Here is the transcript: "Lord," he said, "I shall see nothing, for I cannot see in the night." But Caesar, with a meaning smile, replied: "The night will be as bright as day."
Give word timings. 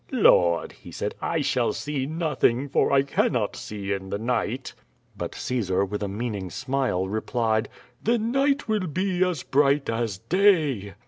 "Lord," 0.11 0.71
he 0.71 0.89
said, 0.91 1.13
"I 1.21 1.41
shall 1.41 1.73
see 1.73 2.07
nothing, 2.07 2.69
for 2.69 2.91
I 2.91 3.03
cannot 3.03 3.55
see 3.55 3.91
in 3.93 4.09
the 4.09 4.17
night." 4.17 4.73
But 5.15 5.35
Caesar, 5.35 5.85
with 5.85 6.01
a 6.01 6.07
meaning 6.07 6.49
smile, 6.49 7.07
replied: 7.07 7.69
"The 8.01 8.17
night 8.17 8.67
will 8.67 8.87
be 8.87 9.23
as 9.23 9.43
bright 9.43 9.91
as 9.91 10.17
day." 10.17 10.95